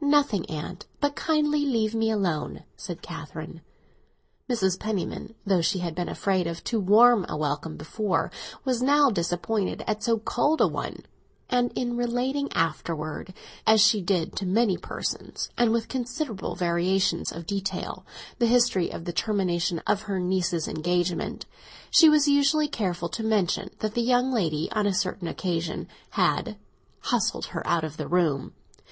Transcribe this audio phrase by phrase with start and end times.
[0.00, 3.62] "Nothing, aunt, but kindly leave me alone," said Catherine.
[4.48, 4.78] Mrs.
[4.78, 8.30] Penniman, though she had been afraid of too warm a welcome before,
[8.64, 11.04] was now disappointed at so cold a one;
[11.50, 13.32] and in relating afterwards,
[13.66, 18.06] as she did to many persons, and with considerable variations of detail,
[18.38, 21.44] the history of the termination of her niece's engagement,
[21.90, 26.56] she was usually careful to mention that the young lady, on a certain occasion, had
[27.00, 28.54] "hustled" her out of the room.